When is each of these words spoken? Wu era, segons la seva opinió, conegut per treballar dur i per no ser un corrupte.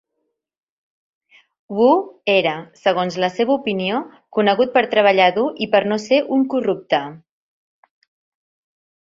Wu 1.79 1.89
era, 2.39 2.53
segons 2.85 3.17
la 3.25 3.29
seva 3.35 3.55
opinió, 3.57 3.99
conegut 4.39 4.73
per 4.79 4.85
treballar 4.95 5.29
dur 5.37 5.45
i 5.67 5.69
per 5.77 5.83
no 5.93 6.01
ser 6.07 6.21
un 6.39 6.49
corrupte. 6.57 7.05